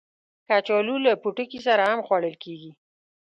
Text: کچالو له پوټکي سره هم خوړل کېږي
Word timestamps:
کچالو 0.47 0.95
له 1.05 1.11
پوټکي 1.21 1.59
سره 1.67 1.83
هم 1.91 1.99
خوړل 2.05 2.35
کېږي 2.43 2.71